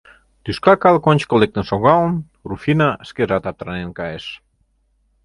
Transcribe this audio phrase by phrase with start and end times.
[0.43, 2.15] Тӱшка калык ончыко лектын шогалын,
[2.49, 4.25] Руфина шкежат аптранен кайыш.